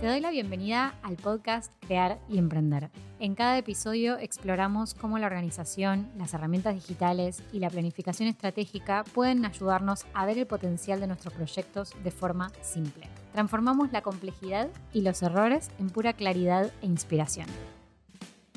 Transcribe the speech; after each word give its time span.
Te 0.00 0.06
doy 0.06 0.20
la 0.20 0.30
bienvenida 0.30 0.94
al 1.02 1.16
podcast 1.16 1.72
Crear 1.80 2.18
y 2.28 2.36
Emprender. 2.36 2.90
En 3.18 3.34
cada 3.34 3.56
episodio 3.56 4.18
exploramos 4.18 4.92
cómo 4.92 5.18
la 5.18 5.26
organización, 5.26 6.10
las 6.18 6.34
herramientas 6.34 6.74
digitales 6.74 7.42
y 7.50 7.60
la 7.60 7.70
planificación 7.70 8.28
estratégica 8.28 9.04
pueden 9.14 9.46
ayudarnos 9.46 10.04
a 10.12 10.26
ver 10.26 10.36
el 10.36 10.46
potencial 10.46 11.00
de 11.00 11.06
nuestros 11.06 11.32
proyectos 11.32 11.94
de 12.04 12.10
forma 12.10 12.52
simple. 12.60 13.08
Transformamos 13.32 13.90
la 13.90 14.02
complejidad 14.02 14.68
y 14.92 15.00
los 15.00 15.22
errores 15.22 15.70
en 15.78 15.88
pura 15.88 16.12
claridad 16.12 16.70
e 16.82 16.86
inspiración. 16.86 17.46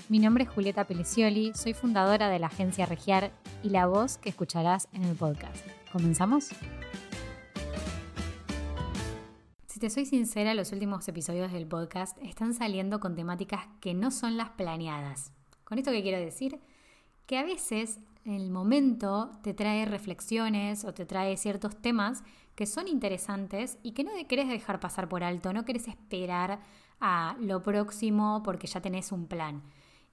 Mi 0.09 0.19
nombre 0.19 0.43
es 0.43 0.49
Julieta 0.49 0.83
Pelicioli, 0.83 1.53
soy 1.55 1.73
fundadora 1.73 2.27
de 2.27 2.39
la 2.39 2.47
agencia 2.47 2.85
Regiar 2.85 3.31
y 3.63 3.69
la 3.69 3.87
voz 3.87 4.17
que 4.17 4.27
escucharás 4.27 4.89
en 4.91 5.05
el 5.05 5.15
podcast. 5.15 5.65
¿Comenzamos? 5.93 6.49
Si 9.79 9.87
te 9.87 9.89
soy 9.89 10.05
sincera, 10.05 10.53
los 10.55 10.73
últimos 10.73 11.07
episodios 11.07 11.53
del 11.53 11.65
podcast 11.65 12.17
están 12.21 12.53
saliendo 12.53 12.99
con 12.99 13.15
temáticas 13.15 13.65
que 13.79 13.93
no 13.93 14.11
son 14.11 14.35
las 14.35 14.49
planeadas. 14.49 15.31
¿Con 15.63 15.77
esto 15.77 15.91
qué 15.91 16.01
quiero 16.01 16.19
decir? 16.19 16.59
Que 17.25 17.37
a 17.37 17.45
veces 17.45 18.01
el 18.25 18.49
momento 18.49 19.31
te 19.41 19.53
trae 19.53 19.85
reflexiones 19.85 20.83
o 20.83 20.93
te 20.93 21.05
trae 21.05 21.37
ciertos 21.37 21.81
temas 21.81 22.25
que 22.55 22.65
son 22.65 22.89
interesantes 22.89 23.77
y 23.81 23.93
que 23.93 24.03
no 24.03 24.11
querés 24.27 24.49
dejar 24.49 24.81
pasar 24.81 25.07
por 25.07 25.23
alto, 25.23 25.53
no 25.53 25.63
querés 25.63 25.87
esperar 25.87 26.59
a 26.99 27.37
lo 27.39 27.63
próximo 27.63 28.43
porque 28.43 28.67
ya 28.67 28.81
tenés 28.81 29.13
un 29.13 29.27
plan. 29.27 29.63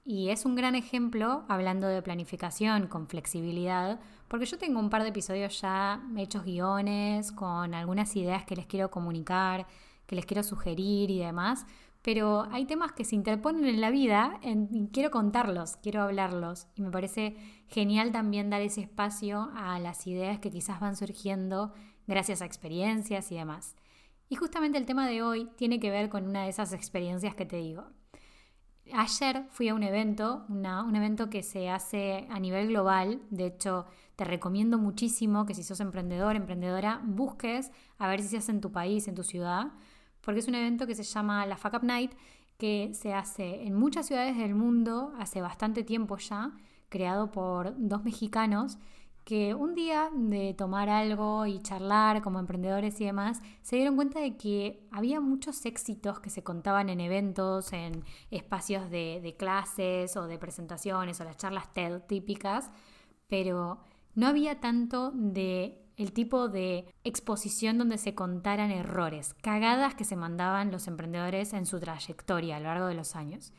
Y 0.08 0.30
es 0.30 0.44
un 0.46 0.54
gran 0.54 0.76
ejemplo, 0.76 1.44
hablando 1.48 1.88
de 1.88 2.00
planificación 2.00 2.86
con 2.86 3.08
flexibilidad, 3.08 3.98
porque 4.28 4.46
yo 4.46 4.56
tengo 4.56 4.78
un 4.78 4.88
par 4.88 5.02
de 5.02 5.08
episodios 5.08 5.60
ya 5.60 6.00
hechos 6.16 6.44
guiones, 6.44 7.32
con 7.32 7.74
algunas 7.74 8.14
ideas 8.14 8.44
que 8.44 8.54
les 8.54 8.66
quiero 8.66 8.88
comunicar, 8.88 9.66
que 10.06 10.14
les 10.14 10.24
quiero 10.24 10.44
sugerir 10.44 11.10
y 11.10 11.18
demás, 11.18 11.66
pero 12.02 12.46
hay 12.52 12.66
temas 12.66 12.92
que 12.92 13.04
se 13.04 13.16
interponen 13.16 13.64
en 13.64 13.80
la 13.80 13.90
vida 13.90 14.38
y 14.44 14.86
quiero 14.92 15.10
contarlos, 15.10 15.76
quiero 15.78 16.02
hablarlos. 16.02 16.68
Y 16.76 16.82
me 16.82 16.92
parece 16.92 17.34
genial 17.66 18.12
también 18.12 18.48
dar 18.48 18.62
ese 18.62 18.82
espacio 18.82 19.50
a 19.56 19.80
las 19.80 20.06
ideas 20.06 20.38
que 20.38 20.52
quizás 20.52 20.78
van 20.78 20.94
surgiendo 20.94 21.72
gracias 22.06 22.42
a 22.42 22.46
experiencias 22.46 23.32
y 23.32 23.34
demás. 23.34 23.74
Y 24.28 24.36
justamente 24.36 24.78
el 24.78 24.86
tema 24.86 25.08
de 25.08 25.24
hoy 25.24 25.50
tiene 25.56 25.80
que 25.80 25.90
ver 25.90 26.10
con 26.10 26.28
una 26.28 26.44
de 26.44 26.50
esas 26.50 26.72
experiencias 26.72 27.34
que 27.34 27.44
te 27.44 27.56
digo. 27.56 27.88
Ayer 28.92 29.44
fui 29.50 29.68
a 29.68 29.74
un 29.74 29.82
evento, 29.82 30.44
un 30.48 30.96
evento 30.96 31.28
que 31.28 31.42
se 31.42 31.68
hace 31.70 32.26
a 32.30 32.38
nivel 32.38 32.68
global. 32.68 33.20
De 33.30 33.46
hecho, 33.46 33.86
te 34.14 34.24
recomiendo 34.24 34.78
muchísimo 34.78 35.44
que 35.44 35.54
si 35.54 35.62
sos 35.62 35.80
emprendedor, 35.80 36.36
emprendedora, 36.36 37.00
busques 37.04 37.72
a 37.98 38.08
ver 38.08 38.22
si 38.22 38.28
se 38.28 38.38
hace 38.38 38.52
en 38.52 38.60
tu 38.60 38.70
país, 38.72 39.08
en 39.08 39.14
tu 39.14 39.24
ciudad, 39.24 39.72
porque 40.20 40.40
es 40.40 40.48
un 40.48 40.54
evento 40.54 40.86
que 40.86 40.94
se 40.94 41.02
llama 41.02 41.44
la 41.46 41.56
Fuck 41.56 41.74
Up 41.74 41.84
Night, 41.84 42.12
que 42.58 42.92
se 42.94 43.12
hace 43.12 43.66
en 43.66 43.74
muchas 43.74 44.06
ciudades 44.06 44.36
del 44.36 44.54
mundo 44.54 45.12
hace 45.18 45.40
bastante 45.40 45.82
tiempo 45.82 46.16
ya, 46.16 46.52
creado 46.88 47.30
por 47.30 47.74
dos 47.76 48.04
mexicanos 48.04 48.78
que 49.26 49.54
un 49.54 49.74
día 49.74 50.08
de 50.14 50.54
tomar 50.54 50.88
algo 50.88 51.46
y 51.46 51.60
charlar 51.60 52.22
como 52.22 52.38
emprendedores 52.38 53.00
y 53.00 53.06
demás, 53.06 53.42
se 53.60 53.74
dieron 53.74 53.96
cuenta 53.96 54.20
de 54.20 54.36
que 54.36 54.86
había 54.92 55.20
muchos 55.20 55.66
éxitos 55.66 56.20
que 56.20 56.30
se 56.30 56.44
contaban 56.44 56.88
en 56.90 57.00
eventos, 57.00 57.72
en 57.72 58.04
espacios 58.30 58.88
de, 58.88 59.34
clases 59.36 60.16
o 60.16 60.28
de 60.28 60.38
presentaciones 60.38 61.20
o 61.20 61.24
las 61.24 61.38
charlas 61.38 61.72
TED 61.74 62.02
típicas, 62.02 62.70
pero 63.26 63.80
no 64.14 64.28
había 64.28 64.60
tanto 64.60 65.10
de 65.10 65.82
el 65.96 66.12
tipo 66.12 66.48
de 66.48 66.86
exposición 67.02 67.78
donde 67.78 67.98
se 67.98 68.14
contaran 68.14 68.70
errores, 68.70 69.34
cagadas 69.42 69.96
que 69.96 70.04
se 70.04 70.14
mandaban 70.14 70.70
los 70.70 70.86
emprendedores 70.86 71.52
en 71.52 71.66
su 71.66 71.80
trayectoria 71.80 72.58
a 72.58 72.60
lo 72.60 72.66
largo 72.66 72.86
de 72.86 72.94
los 72.94 73.16
años, 73.16 73.52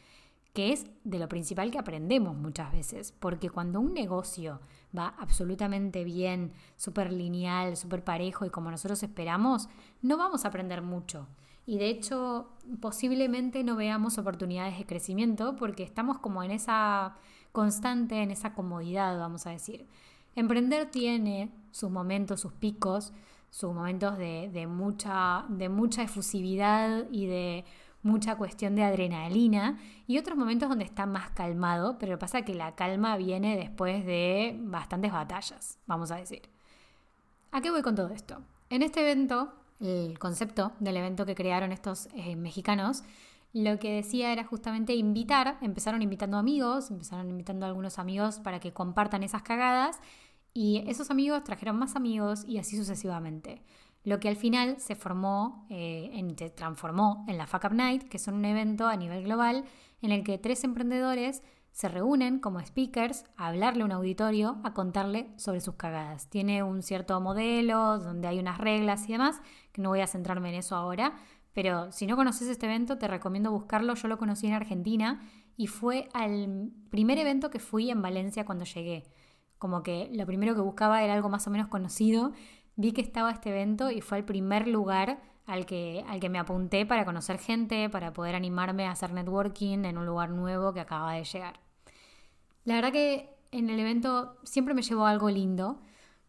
que 0.58 0.74
es 0.74 0.88
de 1.04 1.20
lo 1.20 1.30
principal 1.30 1.70
que 1.70 1.78
aprendemos 1.78 2.36
muchas 2.36 2.72
veces, 2.72 3.12
porque 3.12 3.52
cuando 3.52 3.80
un 3.80 3.94
negocio 3.94 4.60
va 4.98 5.14
absolutamente 5.20 6.04
bien, 6.04 6.52
súper 6.78 7.14
lineal, 7.14 7.78
súper 7.78 8.04
parejo 8.04 8.44
y 8.44 8.50
como 8.50 8.72
nosotros 8.72 9.04
esperamos, 9.04 9.70
no 10.02 10.18
vamos 10.18 10.46
a 10.46 10.48
aprender 10.48 10.82
mucho. 10.82 11.28
Y 11.68 11.78
de 11.78 11.90
hecho, 11.90 12.50
posiblemente 12.82 13.64
no 13.64 13.76
veamos 13.76 14.18
oportunidades 14.18 14.80
de 14.80 14.88
crecimiento 14.88 15.56
porque 15.58 15.84
estamos 15.84 16.18
como 16.18 16.42
en 16.42 16.50
esa 16.50 17.14
constante, 17.52 18.24
en 18.24 18.32
esa 18.32 18.56
comodidad, 18.56 19.16
vamos 19.20 19.46
a 19.46 19.52
decir. 19.52 19.86
Emprender 20.36 20.90
tiene 20.90 21.52
sus 21.70 21.92
momentos, 21.92 22.40
sus 22.40 22.54
picos, 22.54 23.14
sus 23.52 23.76
momentos 23.76 24.18
de, 24.18 24.50
de 24.52 24.66
mucha, 24.66 25.46
de 25.50 25.70
mucha 25.70 26.02
efusividad 26.02 27.06
y 27.12 27.28
de 27.28 27.64
mucha 28.08 28.36
cuestión 28.36 28.76
de 28.76 28.84
adrenalina 28.84 29.78
y 30.08 30.18
otros 30.18 30.38
momentos 30.38 30.70
donde 30.70 30.86
está 30.86 31.06
más 31.06 31.30
calmado, 31.32 31.98
pero 32.00 32.18
pasa 32.18 32.42
que 32.42 32.56
la 32.56 32.76
calma 32.76 33.18
viene 33.18 33.58
después 33.58 34.06
de 34.06 34.58
bastantes 34.60 35.12
batallas, 35.12 35.80
vamos 35.86 36.12
a 36.12 36.16
decir. 36.16 36.50
¿A 37.52 37.62
qué 37.62 37.70
voy 37.70 37.82
con 37.82 37.96
todo 37.96 38.10
esto? 38.10 38.42
En 38.70 38.82
este 38.82 39.02
evento, 39.02 39.54
el 39.80 40.18
concepto 40.20 40.74
del 40.80 40.98
evento 40.98 41.26
que 41.26 41.36
crearon 41.36 41.72
estos 41.72 42.10
eh, 42.14 42.36
mexicanos, 42.36 43.04
lo 43.54 43.80
que 43.80 43.94
decía 43.94 44.32
era 44.34 44.44
justamente 44.44 44.94
invitar, 44.94 45.58
empezaron 45.62 46.02
invitando 46.02 46.38
amigos, 46.38 46.92
empezaron 46.92 47.30
invitando 47.30 47.66
a 47.66 47.70
algunos 47.70 47.98
amigos 48.00 48.40
para 48.40 48.60
que 48.60 48.74
compartan 48.74 49.24
esas 49.24 49.42
cagadas 49.42 50.00
y 50.54 50.84
esos 50.88 51.12
amigos 51.12 51.44
trajeron 51.44 51.78
más 51.78 51.96
amigos 51.96 52.44
y 52.46 52.58
así 52.58 52.78
sucesivamente 52.78 53.62
lo 54.04 54.20
que 54.20 54.30
al 54.30 54.36
final 54.36 54.80
se 54.80 54.96
formó, 54.96 55.66
eh, 55.70 56.36
se 56.38 56.50
transformó 56.50 57.26
en 57.28 57.38
la 57.38 57.48
Fuck 57.48 57.72
Night, 57.72 58.04
que 58.04 58.18
es 58.18 58.28
un 58.28 58.44
evento 58.46 58.88
a 58.88 58.96
nivel 58.96 59.24
global 59.24 59.66
en 60.02 60.12
el 60.12 60.24
que 60.24 60.38
tres 60.38 60.64
emprendedores 60.64 61.44
se 61.72 61.90
reúnen 61.90 62.40
como 62.40 62.60
speakers 62.60 63.26
a 63.36 63.48
hablarle 63.48 63.84
a 63.84 63.86
un 63.86 63.92
auditorio, 63.92 64.60
a 64.64 64.74
contarle 64.74 65.32
sobre 65.38 65.62
sus 65.62 65.76
cagadas. 65.76 66.28
Tiene 66.28 66.64
un 66.64 66.82
cierto 66.82 67.22
modelo 67.22 68.00
donde 68.00 68.28
hay 68.28 68.40
unas 68.40 68.58
reglas 68.58 69.08
y 69.08 69.12
demás, 69.12 69.42
que 69.72 69.84
no 69.84 69.90
voy 69.90 70.02
a 70.02 70.08
centrarme 70.08 70.50
en 70.50 70.56
eso 70.56 70.76
ahora, 70.76 71.14
pero 71.54 71.92
si 71.92 72.08
no 72.08 72.16
conoces 72.16 72.48
este 72.48 72.66
evento 72.66 72.98
te 72.98 73.08
recomiendo 73.08 73.52
buscarlo. 73.52 73.94
Yo 73.96 74.08
lo 74.08 74.18
conocí 74.18 74.48
en 74.48 74.54
Argentina 74.54 75.22
y 75.56 75.68
fue 75.68 76.10
al 76.14 76.72
primer 76.90 77.18
evento 77.18 77.50
que 77.50 77.60
fui 77.60 77.92
en 77.92 78.02
Valencia 78.02 78.46
cuando 78.46 78.66
llegué. 78.66 79.04
Como 79.58 79.84
que 79.84 80.10
lo 80.14 80.26
primero 80.26 80.56
que 80.56 80.62
buscaba 80.62 81.04
era 81.04 81.14
algo 81.14 81.30
más 81.30 81.46
o 81.48 81.52
menos 81.52 81.68
conocido 81.68 82.34
vi 82.78 82.94
que 82.94 83.02
estaba 83.02 83.32
este 83.32 83.50
evento 83.50 83.92
y 83.92 84.02
fue 84.02 84.20
el 84.20 84.24
primer 84.24 84.68
lugar 84.68 85.20
al 85.46 85.66
que, 85.66 86.06
al 86.08 86.20
que 86.20 86.30
me 86.30 86.40
apunté 86.40 86.86
para 86.86 87.06
conocer 87.06 87.40
gente, 87.40 87.90
para 87.90 88.14
poder 88.14 88.36
animarme 88.36 88.86
a 88.86 88.92
hacer 88.92 89.12
networking 89.12 89.84
en 89.84 89.98
un 89.98 90.06
lugar 90.06 90.30
nuevo 90.30 90.74
que 90.74 90.80
acaba 90.80 91.14
de 91.14 91.24
llegar. 91.24 91.60
La 92.64 92.76
verdad 92.76 92.92
que 92.92 93.36
en 93.52 93.70
el 93.70 93.80
evento 93.80 94.38
siempre 94.44 94.74
me 94.74 94.84
llevó 94.84 95.06
algo 95.06 95.30
lindo 95.30 95.82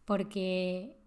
porque 0.05 0.97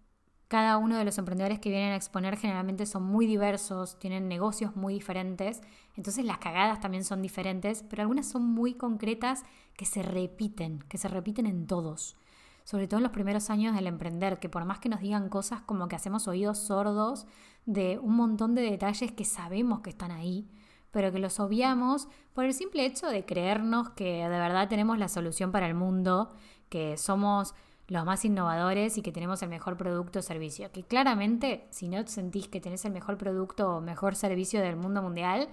cada 0.47 0.77
uno 0.77 0.97
de 0.97 1.03
los 1.03 1.17
emprendedores 1.17 1.59
que 1.59 1.69
vienen 1.69 1.91
a 1.91 1.95
exponer 1.95 2.37
generalmente 2.37 2.85
son 2.85 3.03
muy 3.03 3.25
diversos, 3.25 3.97
tienen 3.99 4.27
negocios 4.27 4.75
muy 4.75 4.93
diferentes, 4.93 5.61
entonces 5.97 6.23
las 6.23 6.37
cagadas 6.37 6.79
también 6.79 7.03
son 7.03 7.21
diferentes, 7.21 7.83
pero 7.89 8.03
algunas 8.03 8.27
son 8.27 8.45
muy 8.45 8.75
concretas 8.75 9.43
que 9.75 9.85
se 9.85 10.03
repiten, 10.03 10.79
que 10.87 10.99
se 10.99 11.07
repiten 11.07 11.47
en 11.47 11.65
todos 11.65 12.15
sobre 12.63 12.87
todo 12.87 12.97
en 12.99 13.03
los 13.03 13.11
primeros 13.11 13.49
años 13.49 13.75
del 13.75 13.87
emprender, 13.87 14.39
que 14.39 14.49
por 14.49 14.65
más 14.65 14.79
que 14.79 14.89
nos 14.89 15.01
digan 15.01 15.29
cosas 15.29 15.61
como 15.61 15.87
que 15.87 15.95
hacemos 15.95 16.27
oídos 16.27 16.57
sordos 16.59 17.25
de 17.65 17.99
un 17.99 18.15
montón 18.15 18.55
de 18.55 18.61
detalles 18.61 19.11
que 19.11 19.25
sabemos 19.25 19.81
que 19.81 19.89
están 19.89 20.11
ahí, 20.11 20.47
pero 20.91 21.11
que 21.11 21.19
los 21.19 21.39
obviamos 21.39 22.07
por 22.33 22.45
el 22.45 22.53
simple 22.53 22.85
hecho 22.85 23.07
de 23.07 23.25
creernos 23.25 23.89
que 23.91 24.23
de 24.23 24.29
verdad 24.29 24.69
tenemos 24.69 24.97
la 24.97 25.07
solución 25.07 25.51
para 25.51 25.67
el 25.67 25.73
mundo, 25.73 26.29
que 26.69 26.97
somos 26.97 27.55
los 27.87 28.05
más 28.05 28.23
innovadores 28.25 28.97
y 28.97 29.01
que 29.01 29.11
tenemos 29.11 29.41
el 29.43 29.49
mejor 29.49 29.77
producto 29.77 30.19
o 30.19 30.21
servicio. 30.21 30.71
Que 30.71 30.83
claramente, 30.83 31.67
si 31.71 31.87
no 31.89 32.05
sentís 32.07 32.47
que 32.47 32.61
tenés 32.61 32.85
el 32.85 32.91
mejor 32.91 33.17
producto 33.17 33.77
o 33.77 33.81
mejor 33.81 34.15
servicio 34.15 34.61
del 34.61 34.75
mundo 34.75 35.01
mundial, 35.01 35.49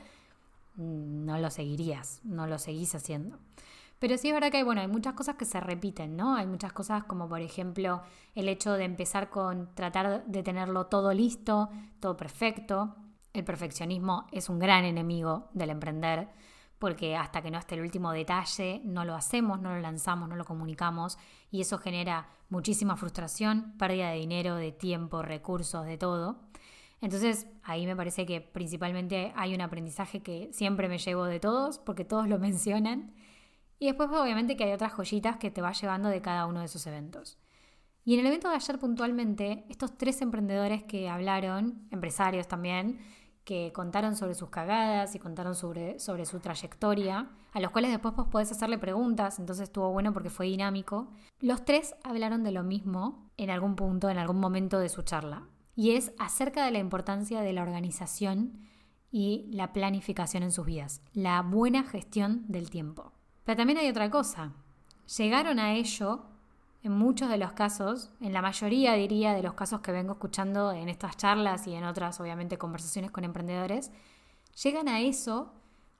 mm, 0.77 1.25
no 1.25 1.39
lo 1.39 1.51
seguirías, 1.51 2.21
no 2.25 2.47
lo 2.47 2.59
seguís 2.59 2.95
haciendo. 2.95 3.39
Pero 4.01 4.17
sí 4.17 4.29
es 4.29 4.35
verdad 4.35 4.51
que 4.51 4.57
hay, 4.57 4.63
bueno, 4.63 4.81
hay 4.81 4.89
muchas 4.89 5.13
cosas 5.13 5.37
que 5.37 5.45
se 5.45 5.61
repiten, 5.61 6.17
¿no? 6.17 6.35
Hay 6.35 6.47
muchas 6.47 6.73
cosas 6.73 7.05
como 7.05 7.29
por 7.29 7.43
ejemplo 7.43 8.03
el 8.35 8.49
hecho 8.49 8.73
de 8.73 8.85
empezar 8.85 9.29
con 9.29 9.75
tratar 9.75 10.25
de 10.25 10.43
tenerlo 10.43 10.87
todo 10.87 11.13
listo, 11.13 11.69
todo 12.01 12.17
perfecto. 12.17 12.97
El 13.35 13.45
perfeccionismo 13.45 14.27
es 14.33 14.49
un 14.49 14.59
gran 14.59 14.87
enemigo 14.87 15.51
del 15.53 15.69
emprender 15.69 16.31
porque 16.79 17.15
hasta 17.15 17.43
que 17.43 17.51
no 17.51 17.59
esté 17.59 17.75
el 17.75 17.83
último 17.83 18.11
detalle 18.13 18.81
no 18.85 19.05
lo 19.05 19.15
hacemos, 19.15 19.61
no 19.61 19.75
lo 19.75 19.81
lanzamos, 19.81 20.31
no 20.31 20.35
lo 20.35 20.47
comunicamos 20.47 21.19
y 21.51 21.61
eso 21.61 21.77
genera 21.77 22.27
muchísima 22.49 22.97
frustración, 22.97 23.75
pérdida 23.79 24.09
de 24.09 24.17
dinero, 24.17 24.57
de 24.57 24.73
tiempo, 24.73 25.21
recursos, 25.21 25.85
de 25.85 25.99
todo. 25.99 26.41
Entonces 27.03 27.47
ahí 27.63 27.85
me 27.85 27.95
parece 27.95 28.25
que 28.25 28.41
principalmente 28.41 29.35
hay 29.37 29.55
un 29.55 29.61
aprendizaje 29.61 30.23
que 30.23 30.49
siempre 30.55 30.89
me 30.89 30.97
llevo 30.97 31.27
de 31.27 31.39
todos 31.39 31.79
porque 31.79 32.07
todos 32.07 32.29
lo 32.29 32.39
mencionan 32.39 33.13
y 33.81 33.87
después 33.87 34.11
obviamente 34.11 34.57
que 34.57 34.65
hay 34.65 34.73
otras 34.73 34.93
joyitas 34.93 35.39
que 35.39 35.51
te 35.51 35.63
va 35.63 35.73
llevando 35.73 36.11
de 36.11 36.21
cada 36.21 36.47
uno 36.47 36.61
de 36.61 36.67
esos 36.67 36.87
eventos. 36.87 37.39
Y 38.05 38.15
en 38.15 38.21
el 38.21 38.27
evento 38.27 38.49
de 38.49 38.57
ayer 38.57 38.79
puntualmente, 38.79 39.65
estos 39.71 39.97
tres 39.97 40.21
emprendedores 40.21 40.85
que 40.85 41.09
hablaron, 41.09 41.89
empresarios 41.91 42.47
también, 42.47 43.01
que 43.45 43.73
contaron 43.73 44.17
sobre 44.17 44.35
sus 44.35 44.51
cagadas 44.51 45.15
y 45.15 45.19
contaron 45.19 45.55
sobre, 45.55 45.99
sobre 45.99 46.27
su 46.27 46.41
trayectoria, 46.41 47.31
a 47.53 47.61
los 47.61 47.71
cuales 47.71 47.91
después 47.91 48.15
vos 48.15 48.29
podés 48.29 48.53
hacerle 48.53 48.79
preguntas, 48.79 49.39
entonces 49.39 49.65
estuvo 49.65 49.91
bueno 49.91 50.13
porque 50.13 50.31
fue 50.31 50.47
dinámico. 50.47 51.11
Los 51.41 51.65
tres 51.65 51.95
hablaron 52.05 52.45
de 52.45 52.53
lo 52.53 52.63
mismo 52.63 53.31
en 53.39 53.49
algún 53.49 53.77
punto, 53.77 54.11
en 54.11 54.19
algún 54.19 54.41
momento 54.41 54.79
de 54.79 54.91
su 54.91 55.03
charla, 55.03 55.49
y 55.75 55.93
es 55.93 56.13
acerca 56.19 56.67
de 56.67 56.71
la 56.71 56.79
importancia 56.79 57.41
de 57.41 57.55
la 57.55 57.63
organización 57.63 58.61
y 59.11 59.49
la 59.53 59.73
planificación 59.73 60.43
en 60.43 60.53
sus 60.53 60.67
vidas, 60.67 61.03
la 61.15 61.41
buena 61.43 61.83
gestión 61.83 62.45
del 62.47 62.69
tiempo. 62.69 63.13
Pero 63.45 63.57
también 63.57 63.79
hay 63.79 63.89
otra 63.89 64.11
cosa, 64.11 64.53
llegaron 65.17 65.59
a 65.59 65.73
ello 65.75 66.25
en 66.83 66.93
muchos 66.93 67.29
de 67.29 67.37
los 67.37 67.53
casos, 67.53 68.11
en 68.21 68.33
la 68.33 68.41
mayoría 68.41 68.95
diría 68.95 69.35
de 69.35 69.43
los 69.43 69.55
casos 69.55 69.81
que 69.81 69.93
vengo 69.93 70.13
escuchando 70.13 70.73
en 70.73 70.89
estas 70.89 71.17
charlas 71.17 71.67
y 71.67 71.75
en 71.75 71.85
otras, 71.85 72.21
obviamente, 72.21 72.57
conversaciones 72.57 73.11
con 73.11 73.25
emprendedores, 73.25 73.91
llegan 74.63 74.89
a 74.89 75.01
eso, 75.01 75.53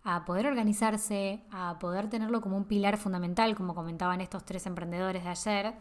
a 0.03 0.25
poder 0.25 0.47
organizarse, 0.47 1.45
a 1.51 1.79
poder 1.79 2.09
tenerlo 2.09 2.41
como 2.41 2.57
un 2.57 2.65
pilar 2.65 2.97
fundamental, 2.97 3.55
como 3.55 3.75
comentaban 3.75 4.23
estos 4.23 4.45
tres 4.45 4.65
emprendedores 4.65 5.23
de 5.25 5.31
ayer, 5.31 5.75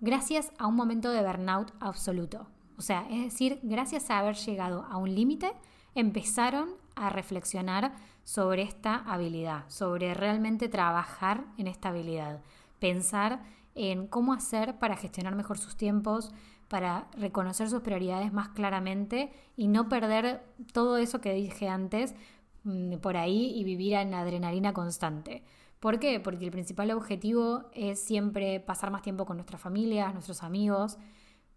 gracias 0.00 0.50
a 0.58 0.66
un 0.66 0.74
momento 0.74 1.10
de 1.10 1.22
burnout 1.22 1.72
absoluto. 1.78 2.48
O 2.76 2.82
sea, 2.82 3.06
es 3.08 3.22
decir, 3.22 3.60
gracias 3.62 4.10
a 4.10 4.18
haber 4.18 4.34
llegado 4.34 4.84
a 4.90 4.96
un 4.96 5.14
límite, 5.14 5.52
empezaron 5.94 6.70
a 6.96 7.10
reflexionar 7.10 7.92
sobre 8.24 8.62
esta 8.62 8.96
habilidad, 8.96 9.64
sobre 9.68 10.14
realmente 10.14 10.68
trabajar 10.68 11.44
en 11.58 11.66
esta 11.66 11.90
habilidad, 11.90 12.40
pensar 12.78 13.42
en 13.74 14.06
cómo 14.06 14.32
hacer 14.32 14.78
para 14.78 14.96
gestionar 14.96 15.34
mejor 15.34 15.58
sus 15.58 15.76
tiempos, 15.76 16.32
para 16.68 17.08
reconocer 17.16 17.68
sus 17.68 17.82
prioridades 17.82 18.32
más 18.32 18.48
claramente 18.48 19.32
y 19.56 19.68
no 19.68 19.88
perder 19.88 20.42
todo 20.72 20.96
eso 20.96 21.20
que 21.20 21.34
dije 21.34 21.68
antes 21.68 22.14
mm, 22.64 22.96
por 22.96 23.16
ahí 23.16 23.52
y 23.54 23.64
vivir 23.64 23.94
en 23.94 24.14
adrenalina 24.14 24.72
constante. 24.72 25.42
¿Por 25.80 25.98
qué? 25.98 26.18
Porque 26.18 26.46
el 26.46 26.50
principal 26.50 26.90
objetivo 26.92 27.64
es 27.74 28.00
siempre 28.02 28.58
pasar 28.58 28.90
más 28.90 29.02
tiempo 29.02 29.26
con 29.26 29.36
nuestras 29.36 29.60
familias, 29.60 30.14
nuestros 30.14 30.42
amigos, 30.42 30.96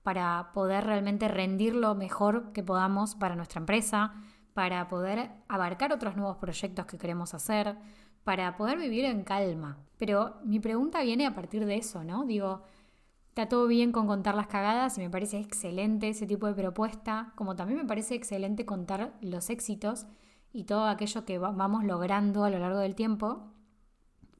para 0.04 0.52
poder 0.54 0.86
realmente 0.86 1.28
rendir 1.28 1.76
lo 1.76 1.96
mejor 1.96 2.52
que 2.52 2.64
podamos 2.64 3.16
para 3.16 3.36
nuestra 3.36 3.60
empresa, 3.60 4.14
para 4.58 4.88
poder 4.88 5.30
abarcar 5.48 5.94
otros 5.94 6.16
nuevos 6.16 6.38
proyectos 6.38 6.88
que 6.88 6.98
queremos 6.98 7.36
hacer, 7.36 7.78
para 8.24 8.58
poder 8.58 8.80
vivir 8.80 9.06
en 9.06 9.24
calma. 9.24 9.78
Pero 10.00 10.38
mi 10.46 10.60
pregunta 10.60 11.04
viene 11.04 11.28
a 11.28 11.36
partir 11.36 11.64
de 11.64 11.78
eso, 11.78 12.04
¿no? 12.04 12.26
Digo, 12.26 12.64
está 13.30 13.48
todo 13.48 13.68
bien 13.68 13.92
con 13.92 14.08
contar 14.08 14.34
las 14.34 14.48
cagadas 14.48 14.98
y 14.98 15.02
me 15.02 15.12
parece 15.12 15.38
excelente 15.38 16.10
ese 16.10 16.26
tipo 16.26 16.48
de 16.48 16.56
propuesta, 16.56 17.34
como 17.36 17.56
también 17.56 17.78
me 17.78 17.86
parece 17.86 18.16
excelente 18.16 18.66
contar 18.66 19.14
los 19.22 19.52
éxitos 19.52 20.08
y 20.52 20.64
todo 20.64 20.88
aquello 20.88 21.24
que 21.24 21.38
vamos 21.38 21.84
logrando 21.84 22.44
a 22.44 22.50
lo 22.50 22.58
largo 22.58 22.80
del 22.80 22.96
tiempo, 22.96 23.54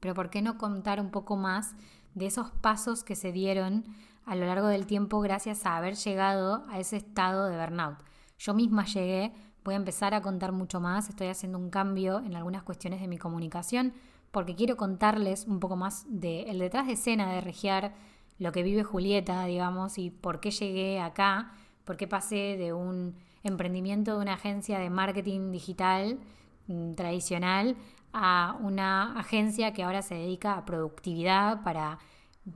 pero 0.00 0.14
¿por 0.14 0.30
qué 0.30 0.42
no 0.42 0.58
contar 0.58 1.00
un 1.00 1.12
poco 1.12 1.36
más 1.36 1.76
de 2.16 2.26
esos 2.26 2.50
pasos 2.50 3.04
que 3.04 3.14
se 3.14 3.30
dieron 3.30 3.84
a 4.24 4.34
lo 4.34 4.46
largo 4.46 4.66
del 4.66 4.88
tiempo 4.88 5.20
gracias 5.20 5.64
a 5.64 5.76
haber 5.76 5.94
llegado 5.94 6.64
a 6.68 6.80
ese 6.80 6.96
estado 6.96 7.46
de 7.46 7.56
burnout? 7.56 8.02
Yo 8.36 8.54
misma 8.54 8.84
llegué 8.84 9.32
Voy 9.64 9.74
a 9.74 9.76
empezar 9.76 10.14
a 10.14 10.22
contar 10.22 10.52
mucho 10.52 10.80
más, 10.80 11.08
estoy 11.08 11.28
haciendo 11.28 11.58
un 11.58 11.70
cambio 11.70 12.20
en 12.20 12.36
algunas 12.36 12.62
cuestiones 12.62 13.00
de 13.00 13.08
mi 13.08 13.18
comunicación 13.18 13.92
porque 14.30 14.54
quiero 14.54 14.76
contarles 14.76 15.46
un 15.46 15.60
poco 15.60 15.76
más 15.76 16.04
del 16.08 16.58
detrás 16.58 16.86
de 16.86 16.92
escena 16.94 17.32
de 17.32 17.40
Regiar, 17.40 17.94
lo 18.38 18.52
que 18.52 18.62
vive 18.62 18.84
Julieta, 18.84 19.44
digamos, 19.46 19.98
y 19.98 20.10
por 20.10 20.40
qué 20.40 20.50
llegué 20.50 21.00
acá, 21.00 21.52
por 21.84 21.96
qué 21.96 22.06
pasé 22.06 22.56
de 22.56 22.72
un 22.72 23.16
emprendimiento 23.42 24.14
de 24.14 24.22
una 24.22 24.34
agencia 24.34 24.78
de 24.78 24.90
marketing 24.90 25.50
digital 25.50 26.18
mm, 26.66 26.94
tradicional 26.94 27.76
a 28.12 28.56
una 28.60 29.18
agencia 29.18 29.72
que 29.72 29.82
ahora 29.82 30.02
se 30.02 30.14
dedica 30.14 30.56
a 30.56 30.64
productividad 30.64 31.62
para 31.62 31.98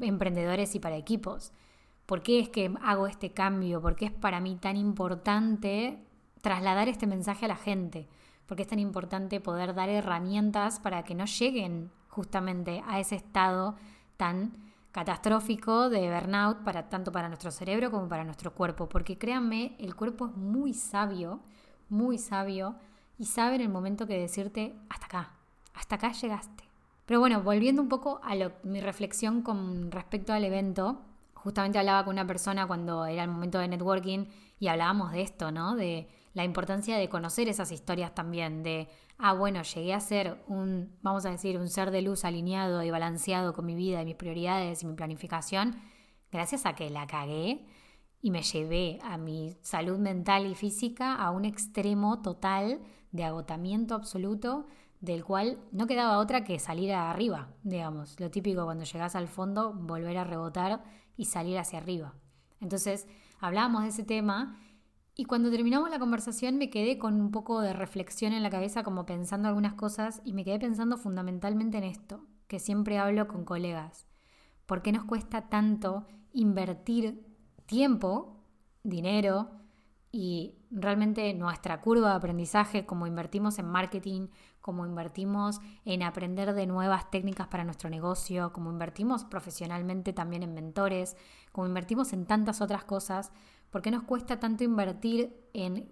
emprendedores 0.00 0.74
y 0.74 0.80
para 0.80 0.96
equipos. 0.96 1.52
¿Por 2.06 2.22
qué 2.22 2.40
es 2.40 2.48
que 2.48 2.72
hago 2.82 3.06
este 3.06 3.32
cambio? 3.32 3.80
¿Por 3.80 3.96
qué 3.96 4.06
es 4.06 4.12
para 4.12 4.40
mí 4.40 4.56
tan 4.56 4.76
importante 4.76 5.98
trasladar 6.42 6.88
este 6.88 7.06
mensaje 7.06 7.46
a 7.46 7.48
la 7.48 7.56
gente, 7.56 8.08
porque 8.46 8.62
es 8.62 8.68
tan 8.68 8.78
importante 8.78 9.40
poder 9.40 9.74
dar 9.74 9.88
herramientas 9.88 10.78
para 10.78 11.04
que 11.04 11.14
no 11.14 11.24
lleguen 11.24 11.90
justamente 12.08 12.82
a 12.86 13.00
ese 13.00 13.16
estado 13.16 13.76
tan 14.18 14.52
catastrófico 14.90 15.88
de 15.88 16.10
burnout 16.10 16.58
para 16.64 16.90
tanto 16.90 17.10
para 17.10 17.28
nuestro 17.28 17.50
cerebro 17.50 17.90
como 17.90 18.08
para 18.08 18.24
nuestro 18.24 18.52
cuerpo, 18.52 18.88
porque 18.88 19.16
créanme, 19.16 19.74
el 19.78 19.96
cuerpo 19.96 20.26
es 20.26 20.36
muy 20.36 20.74
sabio, 20.74 21.40
muy 21.88 22.18
sabio 22.18 22.76
y 23.18 23.24
sabe 23.24 23.54
en 23.54 23.62
el 23.62 23.68
momento 23.70 24.06
que 24.06 24.18
decirte 24.18 24.74
hasta 24.90 25.06
acá, 25.06 25.30
hasta 25.72 25.94
acá 25.94 26.12
llegaste. 26.12 26.64
Pero 27.06 27.20
bueno, 27.20 27.42
volviendo 27.42 27.80
un 27.80 27.88
poco 27.88 28.20
a 28.22 28.34
mi 28.64 28.80
reflexión 28.80 29.42
con 29.42 29.90
respecto 29.90 30.32
al 30.32 30.44
evento, 30.44 31.00
justamente 31.34 31.78
hablaba 31.78 32.04
con 32.04 32.14
una 32.14 32.26
persona 32.26 32.66
cuando 32.66 33.06
era 33.06 33.24
el 33.24 33.30
momento 33.30 33.58
de 33.58 33.68
networking 33.68 34.26
y 34.60 34.68
hablábamos 34.68 35.12
de 35.12 35.22
esto, 35.22 35.50
¿no? 35.50 35.74
De 35.74 36.08
la 36.34 36.44
importancia 36.44 36.96
de 36.96 37.08
conocer 37.08 37.48
esas 37.48 37.72
historias 37.72 38.14
también, 38.14 38.62
de, 38.62 38.88
ah, 39.18 39.34
bueno, 39.34 39.62
llegué 39.62 39.92
a 39.92 40.00
ser 40.00 40.42
un, 40.46 40.96
vamos 41.02 41.26
a 41.26 41.30
decir, 41.30 41.58
un 41.58 41.68
ser 41.68 41.90
de 41.90 42.02
luz 42.02 42.24
alineado 42.24 42.82
y 42.82 42.90
balanceado 42.90 43.52
con 43.52 43.66
mi 43.66 43.74
vida 43.74 44.02
y 44.02 44.06
mis 44.06 44.14
prioridades 44.14 44.82
y 44.82 44.86
mi 44.86 44.94
planificación, 44.94 45.76
gracias 46.30 46.64
a 46.64 46.74
que 46.74 46.88
la 46.90 47.06
cagué 47.06 47.66
y 48.22 48.30
me 48.30 48.42
llevé 48.42 48.98
a 49.02 49.18
mi 49.18 49.56
salud 49.62 49.98
mental 49.98 50.46
y 50.46 50.54
física 50.54 51.14
a 51.14 51.30
un 51.30 51.44
extremo 51.44 52.22
total 52.22 52.80
de 53.10 53.24
agotamiento 53.24 53.94
absoluto 53.94 54.66
del 55.00 55.24
cual 55.24 55.58
no 55.72 55.88
quedaba 55.88 56.18
otra 56.18 56.44
que 56.44 56.60
salir 56.60 56.92
arriba, 56.92 57.48
digamos, 57.64 58.18
lo 58.20 58.30
típico 58.30 58.64
cuando 58.64 58.84
llegas 58.84 59.16
al 59.16 59.26
fondo, 59.26 59.74
volver 59.74 60.16
a 60.16 60.24
rebotar 60.24 60.84
y 61.16 61.24
salir 61.24 61.58
hacia 61.58 61.80
arriba. 61.80 62.14
Entonces, 62.60 63.08
hablábamos 63.40 63.82
de 63.82 63.88
ese 63.88 64.04
tema 64.04 64.60
y 65.14 65.24
cuando 65.24 65.50
terminamos 65.50 65.90
la 65.90 65.98
conversación 65.98 66.56
me 66.56 66.70
quedé 66.70 66.98
con 66.98 67.20
un 67.20 67.30
poco 67.30 67.60
de 67.60 67.72
reflexión 67.72 68.32
en 68.32 68.42
la 68.42 68.50
cabeza, 68.50 68.82
como 68.82 69.04
pensando 69.04 69.48
algunas 69.48 69.74
cosas, 69.74 70.22
y 70.24 70.32
me 70.32 70.44
quedé 70.44 70.58
pensando 70.58 70.96
fundamentalmente 70.96 71.78
en 71.78 71.84
esto, 71.84 72.24
que 72.46 72.58
siempre 72.58 72.98
hablo 72.98 73.28
con 73.28 73.44
colegas. 73.44 74.06
¿Por 74.66 74.80
qué 74.82 74.92
nos 74.92 75.04
cuesta 75.04 75.48
tanto 75.48 76.06
invertir 76.32 77.26
tiempo, 77.66 78.40
dinero 78.82 79.50
y 80.10 80.58
realmente 80.70 81.32
nuestra 81.34 81.80
curva 81.80 82.10
de 82.10 82.16
aprendizaje, 82.16 82.86
como 82.86 83.06
invertimos 83.06 83.58
en 83.58 83.66
marketing, 83.66 84.28
como 84.60 84.86
invertimos 84.86 85.60
en 85.84 86.02
aprender 86.02 86.54
de 86.54 86.66
nuevas 86.66 87.10
técnicas 87.10 87.48
para 87.48 87.64
nuestro 87.64 87.90
negocio, 87.90 88.52
como 88.52 88.70
invertimos 88.70 89.24
profesionalmente 89.24 90.12
también 90.12 90.42
en 90.42 90.54
mentores, 90.54 91.16
como 91.50 91.66
invertimos 91.66 92.12
en 92.12 92.26
tantas 92.26 92.60
otras 92.60 92.84
cosas? 92.84 93.32
¿Por 93.72 93.80
qué 93.80 93.90
nos 93.90 94.02
cuesta 94.02 94.38
tanto 94.38 94.64
invertir 94.64 95.34
en 95.54 95.90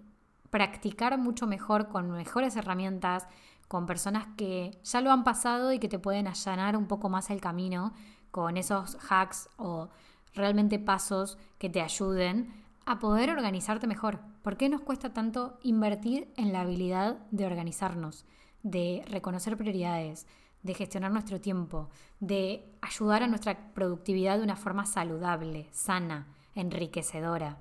practicar 0.51 1.17
mucho 1.17 1.47
mejor 1.47 1.87
con 1.87 2.11
mejores 2.11 2.55
herramientas, 2.55 3.27
con 3.67 3.87
personas 3.87 4.27
que 4.37 4.77
ya 4.83 5.01
lo 5.01 5.11
han 5.11 5.23
pasado 5.23 5.73
y 5.73 5.79
que 5.79 5.89
te 5.89 5.97
pueden 5.97 6.27
allanar 6.27 6.77
un 6.77 6.85
poco 6.85 7.09
más 7.09 7.31
el 7.31 7.41
camino 7.41 7.93
con 8.29 8.55
esos 8.55 8.99
hacks 9.09 9.49
o 9.57 9.89
realmente 10.35 10.77
pasos 10.77 11.39
que 11.57 11.71
te 11.71 11.81
ayuden 11.81 12.53
a 12.85 12.99
poder 12.99 13.31
organizarte 13.31 13.87
mejor? 13.87 14.19
¿Por 14.43 14.57
qué 14.57 14.69
nos 14.69 14.81
cuesta 14.81 15.11
tanto 15.11 15.57
invertir 15.63 16.31
en 16.37 16.53
la 16.53 16.61
habilidad 16.61 17.17
de 17.31 17.47
organizarnos, 17.47 18.25
de 18.61 19.03
reconocer 19.09 19.57
prioridades, 19.57 20.27
de 20.61 20.75
gestionar 20.75 21.11
nuestro 21.11 21.41
tiempo, 21.41 21.89
de 22.19 22.77
ayudar 22.81 23.23
a 23.23 23.27
nuestra 23.27 23.73
productividad 23.73 24.37
de 24.37 24.43
una 24.43 24.55
forma 24.55 24.85
saludable, 24.85 25.67
sana, 25.71 26.27
enriquecedora? 26.53 27.57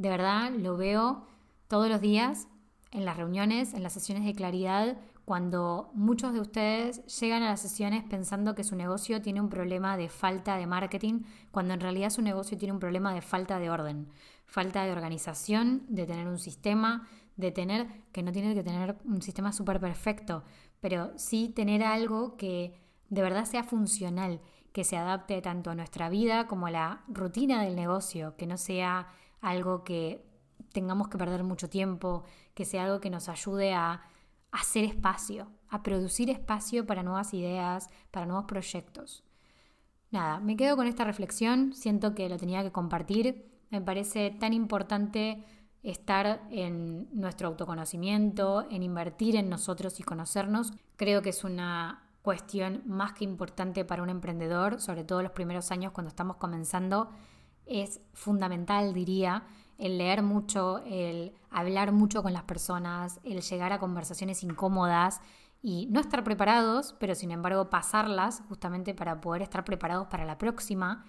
De 0.00 0.08
verdad 0.08 0.50
lo 0.52 0.78
veo 0.78 1.26
todos 1.68 1.90
los 1.90 2.00
días 2.00 2.48
en 2.90 3.04
las 3.04 3.18
reuniones, 3.18 3.74
en 3.74 3.82
las 3.82 3.92
sesiones 3.92 4.24
de 4.24 4.32
claridad, 4.32 4.96
cuando 5.26 5.90
muchos 5.92 6.32
de 6.32 6.40
ustedes 6.40 7.04
llegan 7.20 7.42
a 7.42 7.50
las 7.50 7.60
sesiones 7.60 8.02
pensando 8.04 8.54
que 8.54 8.64
su 8.64 8.76
negocio 8.76 9.20
tiene 9.20 9.42
un 9.42 9.50
problema 9.50 9.98
de 9.98 10.08
falta 10.08 10.56
de 10.56 10.66
marketing, 10.66 11.24
cuando 11.50 11.74
en 11.74 11.80
realidad 11.80 12.08
su 12.08 12.22
negocio 12.22 12.56
tiene 12.56 12.72
un 12.72 12.80
problema 12.80 13.12
de 13.12 13.20
falta 13.20 13.58
de 13.58 13.68
orden, 13.68 14.08
falta 14.46 14.84
de 14.84 14.92
organización, 14.92 15.84
de 15.86 16.06
tener 16.06 16.28
un 16.28 16.38
sistema, 16.38 17.06
de 17.36 17.52
tener, 17.52 17.86
que 18.10 18.22
no 18.22 18.32
tiene 18.32 18.54
que 18.54 18.64
tener 18.64 18.96
un 19.04 19.20
sistema 19.20 19.52
súper 19.52 19.80
perfecto, 19.80 20.44
pero 20.80 21.12
sí 21.18 21.52
tener 21.54 21.84
algo 21.84 22.38
que 22.38 22.72
de 23.10 23.20
verdad 23.20 23.44
sea 23.44 23.64
funcional, 23.64 24.40
que 24.72 24.84
se 24.84 24.96
adapte 24.96 25.42
tanto 25.42 25.68
a 25.68 25.74
nuestra 25.74 26.08
vida 26.08 26.46
como 26.46 26.68
a 26.68 26.70
la 26.70 27.04
rutina 27.06 27.62
del 27.62 27.76
negocio, 27.76 28.34
que 28.38 28.46
no 28.46 28.56
sea 28.56 29.08
algo 29.40 29.84
que 29.84 30.24
tengamos 30.72 31.08
que 31.08 31.18
perder 31.18 31.44
mucho 31.44 31.68
tiempo, 31.68 32.24
que 32.54 32.64
sea 32.64 32.84
algo 32.84 33.00
que 33.00 33.10
nos 33.10 33.28
ayude 33.28 33.72
a 33.74 34.02
hacer 34.52 34.84
espacio, 34.84 35.48
a 35.68 35.82
producir 35.82 36.30
espacio 36.30 36.86
para 36.86 37.02
nuevas 37.02 37.34
ideas, 37.34 37.88
para 38.10 38.26
nuevos 38.26 38.46
proyectos. 38.46 39.24
Nada, 40.10 40.40
me 40.40 40.56
quedo 40.56 40.76
con 40.76 40.86
esta 40.86 41.04
reflexión, 41.04 41.72
siento 41.72 42.14
que 42.14 42.28
lo 42.28 42.36
tenía 42.36 42.62
que 42.62 42.72
compartir, 42.72 43.48
me 43.70 43.80
parece 43.80 44.30
tan 44.32 44.52
importante 44.52 45.44
estar 45.82 46.42
en 46.50 47.08
nuestro 47.12 47.48
autoconocimiento, 47.48 48.66
en 48.70 48.82
invertir 48.82 49.36
en 49.36 49.48
nosotros 49.48 50.00
y 50.00 50.02
conocernos, 50.02 50.72
creo 50.96 51.22
que 51.22 51.30
es 51.30 51.44
una 51.44 52.10
cuestión 52.22 52.82
más 52.86 53.12
que 53.12 53.24
importante 53.24 53.84
para 53.84 54.02
un 54.02 54.10
emprendedor, 54.10 54.80
sobre 54.80 55.04
todo 55.04 55.22
los 55.22 55.32
primeros 55.32 55.70
años 55.70 55.92
cuando 55.92 56.08
estamos 56.08 56.36
comenzando, 56.36 57.08
es 57.70 58.00
fundamental, 58.12 58.92
diría, 58.92 59.44
el 59.78 59.96
leer 59.96 60.22
mucho, 60.22 60.82
el 60.84 61.32
hablar 61.50 61.92
mucho 61.92 62.22
con 62.22 62.34
las 62.34 62.42
personas, 62.42 63.20
el 63.24 63.40
llegar 63.40 63.72
a 63.72 63.78
conversaciones 63.78 64.42
incómodas 64.42 65.20
y 65.62 65.86
no 65.90 66.00
estar 66.00 66.24
preparados, 66.24 66.94
pero 66.98 67.14
sin 67.14 67.30
embargo 67.30 67.70
pasarlas 67.70 68.42
justamente 68.48 68.92
para 68.92 69.20
poder 69.20 69.42
estar 69.42 69.64
preparados 69.64 70.08
para 70.08 70.24
la 70.24 70.36
próxima, 70.36 71.06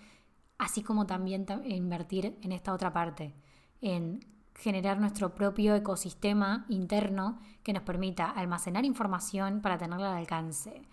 así 0.58 0.84
como 0.84 1.06
también 1.06 1.46
invertir 1.66 2.38
en 2.44 2.52
esta 2.52 2.74
otra 2.74 2.94
parte, 2.94 3.34
en 3.82 4.26
generar 4.56 5.00
nuestro 5.00 5.34
propio 5.34 5.76
ecosistema 5.76 6.66
interno 6.70 7.40
que 7.64 7.74
nos 7.74 7.84
permita 7.84 8.30
almacenar 8.30 8.86
información 8.86 9.62
para 9.62 9.78
tenerla 9.78 10.12
al 10.12 10.18
alcance. 10.18 10.84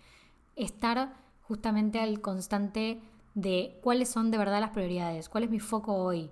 Estar 0.55 1.13
justamente 1.41 1.99
al 1.99 2.21
constante 2.21 3.01
de 3.33 3.79
cuáles 3.81 4.09
son 4.09 4.31
de 4.31 4.37
verdad 4.37 4.59
las 4.59 4.71
prioridades, 4.71 5.29
cuál 5.29 5.43
es 5.43 5.49
mi 5.49 5.59
foco 5.59 5.95
hoy. 5.95 6.31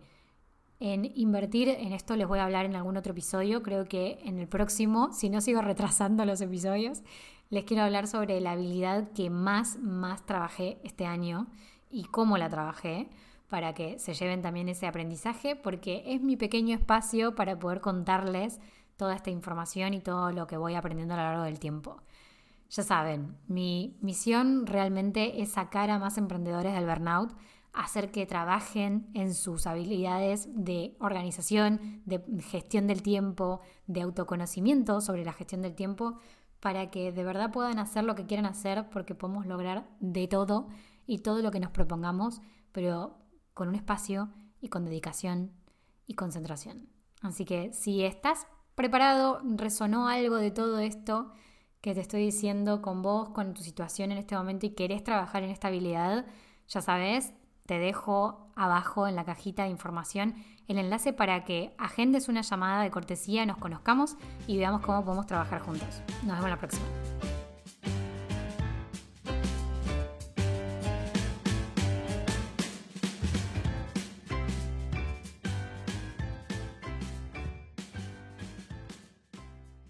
En 0.80 1.12
invertir 1.16 1.70
en 1.70 1.94
esto 1.94 2.16
les 2.16 2.27
voy 2.27 2.39
a 2.39 2.46
hablar 2.46 2.66
en 2.66 2.75
algún 2.75 2.98
otro 2.98 3.12
episodio, 3.12 3.63
creo 3.63 3.86
que 3.86 4.20
en 4.24 4.38
el 4.38 4.48
próximo, 4.48 5.12
si 5.12 5.30
no 5.30 5.42
sigo 5.42 5.62
retrasando 5.62 6.24
los 6.25 6.42
episodios, 6.42 7.01
les 7.50 7.63
quiero 7.63 7.84
hablar 7.84 8.08
sobre 8.08 8.39
la 8.42 8.51
habilidad 8.51 9.12
que 9.13 9.30
más, 9.30 9.80
más 9.80 10.25
trabajé 10.25 10.80
este 10.84 11.06
año 11.06 11.48
y 11.89 12.04
cómo 12.04 12.38
la 12.38 12.50
trabajé 12.50 13.10
para 13.50 13.74
que 13.74 13.98
se 13.98 14.13
lleven 14.13 14.42
también 14.42 14.70
ese 14.70 14.88
aprendizaje, 14.88 15.56
porque 15.56 16.04
es 16.06 16.22
mi 16.22 16.36
pequeño 16.36 16.75
espacio 16.75 17.34
para 17.36 17.58
poder 17.58 17.80
contarles 17.82 18.60
toda 18.98 19.16
esta 19.16 19.30
información 19.30 19.94
y 19.94 20.01
todo 20.01 20.32
lo 20.32 20.48
que 20.48 20.58
voy 20.58 20.75
aprendiendo 20.75 21.13
a 21.13 21.18
lo 21.18 21.24
largo 21.24 21.44
del 21.44 21.60
tiempo. 21.60 22.01
Ya 22.70 22.84
saben, 22.84 23.38
mi 23.48 23.98
misión 24.02 24.66
realmente 24.66 25.42
es 25.42 25.52
sacar 25.52 25.90
a 25.90 26.00
más 26.00 26.18
emprendedores 26.18 26.74
del 26.74 26.86
burnout, 26.86 27.34
hacer 27.72 28.12
que 28.12 28.26
trabajen 28.26 29.10
en 29.14 29.34
sus 29.34 29.68
habilidades 29.68 30.50
de 30.54 30.98
organización, 31.00 32.02
de 32.06 32.22
gestión 32.42 32.88
del 32.88 33.04
tiempo, 33.04 33.62
de 33.86 34.02
autoconocimiento 34.02 35.00
sobre 35.00 35.24
la 35.24 35.34
gestión 35.34 35.62
del 35.62 35.76
tiempo, 35.76 36.18
para 36.60 36.90
que 36.90 37.12
de 37.12 37.24
verdad 37.24 37.52
puedan 37.52 37.80
hacer 37.80 38.04
lo 38.04 38.16
que 38.16 38.26
quieran 38.26 38.48
hacer, 38.48 38.90
porque 38.90 39.16
podemos 39.16 39.46
lograr 39.46 39.88
de 40.00 40.28
todo 40.28 40.68
y 41.06 41.20
todo 41.20 41.42
lo 41.42 41.52
que 41.52 41.60
nos 41.60 41.72
propongamos, 41.72 42.42
pero 42.72 43.18
con 43.54 43.70
un 43.70 43.76
espacio 43.76 44.30
y 44.60 44.70
con 44.70 44.84
dedicación 44.84 45.52
y 46.06 46.16
concentración. 46.16 46.90
Así 47.22 47.46
que 47.46 47.72
si 47.74 48.04
estás 48.04 48.48
preparado, 48.76 49.40
resonó 49.44 50.08
algo 50.08 50.36
de 50.36 50.52
todo 50.52 50.80
esto 50.80 51.32
que 51.81 51.93
te 51.93 52.01
estoy 52.01 52.25
diciendo 52.25 52.81
con 52.81 53.01
vos, 53.01 53.29
con 53.29 53.53
tu 53.53 53.62
situación 53.62 54.12
en 54.12 54.17
este 54.17 54.36
momento 54.36 54.65
y 54.65 54.72
querés 54.72 55.03
trabajar 55.03 55.43
en 55.43 55.50
esta 55.50 55.67
habilidad, 55.67 56.25
ya 56.67 56.81
sabes, 56.81 57.34
te 57.65 57.79
dejo 57.79 58.50
abajo 58.55 59.07
en 59.07 59.15
la 59.15 59.25
cajita 59.25 59.63
de 59.63 59.69
información 59.69 60.36
el 60.67 60.77
enlace 60.77 61.13
para 61.13 61.46
que 61.46 61.74
agendes 61.77 62.27
una 62.27 62.41
llamada 62.41 62.84
de 62.84 62.91
cortesía, 62.91 63.46
nos 63.46 63.57
conozcamos 63.57 64.17
y 64.48 64.57
veamos 64.57 64.81
cómo 64.81 65.03
podemos 65.03 65.25
trabajar 65.25 65.62
juntos. 65.62 66.01
Nos 66.24 66.36
vemos 66.36 66.50
la 66.50 66.57
próxima. 66.57 66.86